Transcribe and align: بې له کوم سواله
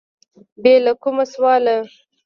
بې 0.61 0.75
له 0.85 0.93
کوم 1.01 1.17
سواله 1.31 1.75